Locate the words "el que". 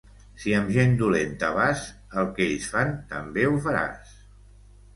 2.23-2.45